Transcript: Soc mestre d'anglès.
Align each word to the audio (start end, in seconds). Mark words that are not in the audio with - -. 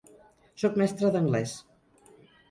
Soc 0.61 0.79
mestre 0.81 1.11
d'anglès. 1.15 1.53